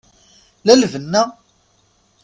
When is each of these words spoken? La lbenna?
La 0.65 0.73
lbenna? 0.75 1.23